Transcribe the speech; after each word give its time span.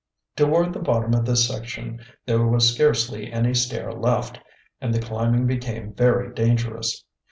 Toward 0.35 0.73
the 0.73 0.79
bottom 0.79 1.13
of 1.13 1.25
this 1.27 1.47
section 1.47 2.01
there 2.25 2.41
was 2.43 2.73
scarcely 2.73 3.31
any 3.31 3.53
stair 3.53 3.93
left, 3.93 4.39
and 4.81 4.91
the 4.95 4.99
climbing 4.99 5.45
became 5.45 5.93
very 5.93 6.33
dangerous. 6.33 7.05